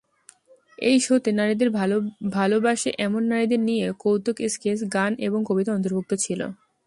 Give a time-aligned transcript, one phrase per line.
[0.79, 1.69] এই শোতে নারীদের
[2.33, 6.41] ভালবাসে এমন নারীদের নিয়ে কৌতুক স্কেচ, গান এবং কবিতা অন্তর্ভুক্ত ছিল।